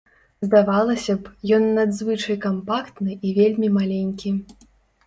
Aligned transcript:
Здавалася 0.45 1.15
б, 1.25 1.35
ён 1.57 1.67
надзвычай 1.77 2.41
кампактны 2.47 3.21
і 3.27 3.39
вельмі 3.41 3.73
маленькі. 3.79 4.35